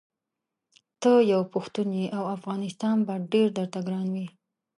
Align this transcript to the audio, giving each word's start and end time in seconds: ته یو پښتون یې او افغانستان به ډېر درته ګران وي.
ته 1.01 1.11
یو 1.31 1.41
پښتون 1.53 1.89
یې 1.99 2.05
او 2.17 2.23
افغانستان 2.37 2.97
به 3.07 3.13
ډېر 3.33 3.47
درته 3.57 3.79
ګران 3.87 4.07
وي. 4.15 4.27